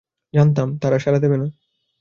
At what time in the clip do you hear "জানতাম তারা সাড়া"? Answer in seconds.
0.33-1.19